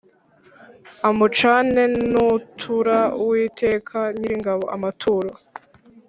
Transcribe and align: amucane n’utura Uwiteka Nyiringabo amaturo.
amucane 1.09 1.83
n’utura 2.11 2.97
Uwiteka 3.23 3.97
Nyiringabo 4.17 4.63
amaturo. 4.75 5.31